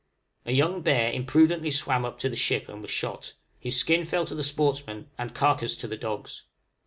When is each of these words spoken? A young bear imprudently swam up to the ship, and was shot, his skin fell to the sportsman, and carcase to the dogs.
A 0.47 0.51
young 0.51 0.81
bear 0.81 1.11
imprudently 1.11 1.69
swam 1.69 2.05
up 2.05 2.17
to 2.21 2.27
the 2.27 2.35
ship, 2.35 2.67
and 2.67 2.81
was 2.81 2.89
shot, 2.89 3.33
his 3.59 3.77
skin 3.77 4.03
fell 4.03 4.25
to 4.25 4.33
the 4.33 4.41
sportsman, 4.43 5.11
and 5.15 5.35
carcase 5.35 5.77
to 5.77 5.87
the 5.87 5.95
dogs. 5.95 6.45